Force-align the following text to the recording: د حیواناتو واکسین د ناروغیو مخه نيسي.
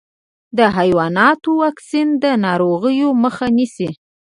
د 0.57 0.59
حیواناتو 0.77 1.49
واکسین 1.63 2.07
د 2.23 2.25
ناروغیو 2.45 3.09
مخه 3.23 3.47
نيسي. 3.57 3.89